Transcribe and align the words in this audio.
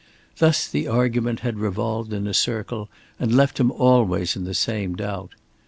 Thus 0.37 0.67
the 0.67 0.87
argument 0.87 1.41
had 1.41 1.59
revolved 1.59 2.11
in 2.11 2.25
a 2.25 2.33
circle 2.33 2.89
and 3.19 3.35
left 3.37 3.59
him 3.59 3.69
always 3.71 4.35
in 4.35 4.45
the 4.45 4.55
same 4.55 4.95
doubt. 4.95 5.33